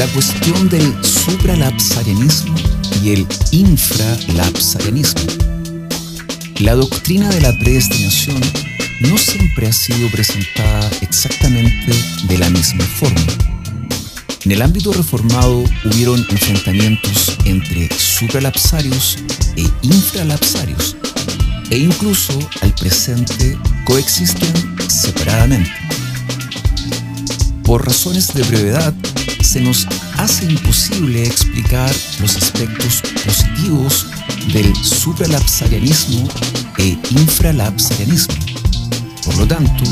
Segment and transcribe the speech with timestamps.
[0.00, 2.54] la cuestión del supralapsarianismo
[3.04, 5.20] y el infralapsarianismo.
[6.60, 8.40] La doctrina de la predestinación
[9.00, 11.92] no siempre ha sido presentada exactamente
[12.26, 13.20] de la misma forma.
[14.46, 19.18] En el ámbito reformado hubieron enfrentamientos entre supralapsarios
[19.56, 20.96] e infralapsarios,
[21.68, 22.32] e incluso
[22.62, 24.54] al presente coexisten
[24.88, 25.70] separadamente.
[27.64, 28.94] Por razones de brevedad,
[29.50, 29.84] se nos
[30.16, 34.06] hace imposible explicar los aspectos positivos
[34.52, 36.28] del supralapsarianismo
[36.78, 38.34] e infralapsarianismo.
[39.24, 39.82] Por lo tanto,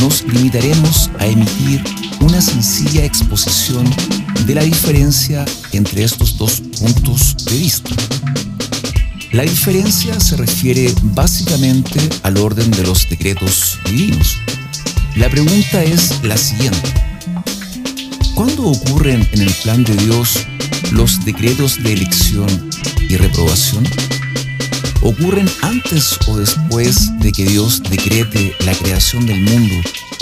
[0.00, 1.84] nos limitaremos a emitir
[2.18, 3.88] una sencilla exposición
[4.44, 7.90] de la diferencia entre estos dos puntos de vista.
[9.30, 14.36] La diferencia se refiere básicamente al orden de los decretos divinos.
[15.14, 17.05] La pregunta es la siguiente.
[18.36, 20.46] ¿Cuándo ocurren en el plan de Dios
[20.92, 22.46] los decretos de elección
[23.08, 23.82] y reprobación?
[25.00, 29.74] ¿Ocurren antes o después de que Dios decrete la creación del mundo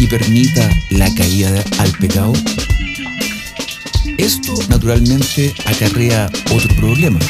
[0.00, 2.32] y permita la caída al pecado?
[4.18, 7.20] Esto naturalmente acarrea otro problema.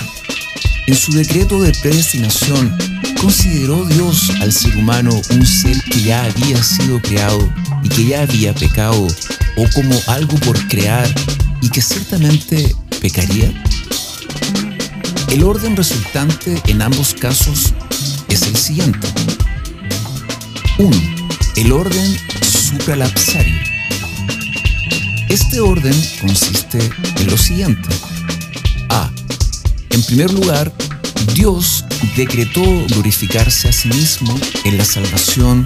[0.87, 2.75] En su decreto de predestinación,
[3.21, 8.23] ¿consideró Dios al ser humano un ser que ya había sido creado y que ya
[8.23, 9.07] había pecado
[9.57, 11.09] o como algo por crear
[11.63, 13.53] y que ciertamente pecaría?
[15.31, 17.73] El orden resultante en ambos casos
[18.29, 19.07] es el siguiente.
[20.79, 20.91] 1.
[21.57, 23.61] El orden supralapsario.
[25.29, 26.79] Este orden consiste
[27.19, 27.89] en lo siguiente.
[28.89, 29.11] A.
[29.91, 30.73] En primer lugar,
[31.35, 31.85] Dios
[32.17, 34.35] decretó glorificarse a sí mismo
[34.65, 35.65] en la salvación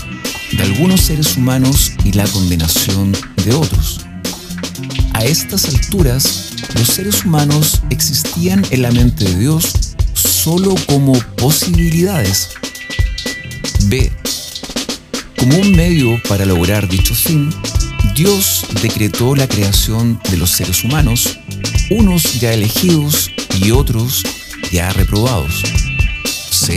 [0.56, 3.12] de algunos seres humanos y la condenación
[3.44, 4.00] de otros.
[5.12, 12.50] A estas alturas, los seres humanos existían en la mente de Dios solo como posibilidades.
[13.86, 14.10] B.
[15.38, 17.50] Como un medio para lograr dicho fin,
[18.14, 21.38] Dios decretó la creación de los seres humanos,
[21.90, 24.22] unos ya elegidos y otros
[24.72, 25.62] ya reprobados.
[26.50, 26.76] C.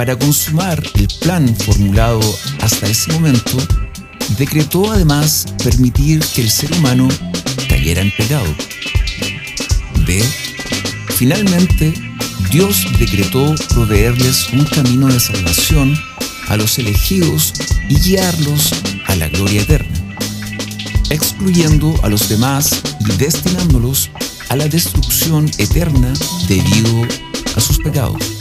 [0.00, 2.20] Para consumar el plan formulado
[2.62, 3.58] hasta ese momento,
[4.38, 7.06] decretó además permitir que el ser humano
[7.68, 8.46] cayera en pecado.
[10.06, 10.24] D.
[11.16, 11.92] Finalmente,
[12.50, 15.94] Dios decretó proveerles un camino de salvación
[16.48, 17.52] a los elegidos
[17.90, 18.72] y guiarlos
[19.06, 20.16] a la gloria eterna,
[21.10, 24.08] excluyendo a los demás y destinándolos
[24.48, 26.10] a la destrucción eterna
[26.48, 27.06] debido
[27.54, 28.39] a sus pecados.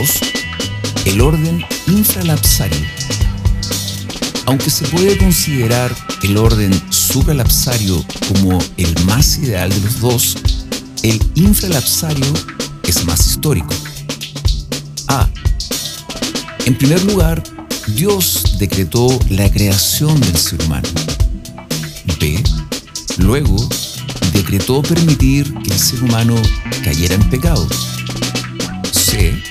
[0.00, 0.20] 2.
[1.04, 2.78] El orden infralapsario.
[4.46, 10.38] Aunque se puede considerar el orden supralapsario como el más ideal de los dos,
[11.02, 12.32] el infralapsario
[12.84, 13.74] es más histórico.
[15.08, 15.28] A.
[16.64, 17.42] En primer lugar,
[17.88, 20.88] Dios decretó la creación del ser humano.
[22.18, 22.42] B.
[23.18, 23.68] Luego,
[24.32, 26.36] decretó permitir que el ser humano
[26.84, 27.68] cayera en pecado.
[28.92, 29.49] C.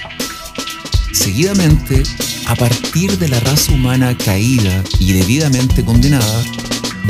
[1.11, 2.03] Seguidamente,
[2.47, 6.43] a partir de la raza humana caída y debidamente condenada,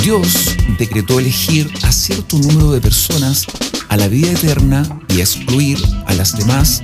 [0.03, 3.45] Dios decretó elegir a cierto número de personas
[3.89, 6.81] a la vida eterna y excluir a las demás,